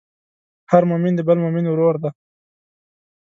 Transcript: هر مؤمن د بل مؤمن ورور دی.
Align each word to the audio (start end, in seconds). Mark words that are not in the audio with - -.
هر 0.71 0.83
مؤمن 0.89 1.13
د 1.15 1.19
بل 1.27 1.37
مؤمن 1.43 1.65
ورور 1.67 1.95
دی. 2.03 2.11